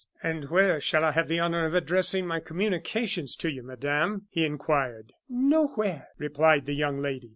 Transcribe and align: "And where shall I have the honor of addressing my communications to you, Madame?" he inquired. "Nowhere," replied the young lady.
"And 0.23 0.49
where 0.49 0.79
shall 0.81 1.03
I 1.03 1.11
have 1.11 1.27
the 1.27 1.37
honor 1.37 1.63
of 1.67 1.75
addressing 1.75 2.25
my 2.25 2.39
communications 2.39 3.35
to 3.35 3.51
you, 3.51 3.61
Madame?" 3.61 4.25
he 4.31 4.45
inquired. 4.47 5.13
"Nowhere," 5.29 6.07
replied 6.17 6.65
the 6.65 6.73
young 6.73 6.99
lady. 7.03 7.29